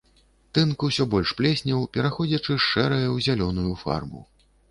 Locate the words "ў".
3.15-3.29